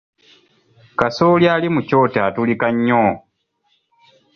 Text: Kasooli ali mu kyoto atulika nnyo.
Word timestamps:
Kasooli 0.99 1.45
ali 1.55 1.67
mu 1.73 1.81
kyoto 1.87 2.19
atulika 2.27 2.67
nnyo. 2.75 3.03